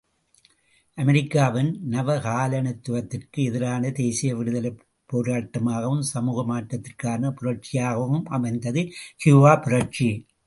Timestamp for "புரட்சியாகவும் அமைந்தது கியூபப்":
7.41-9.63